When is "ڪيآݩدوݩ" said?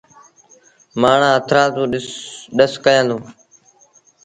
2.83-3.23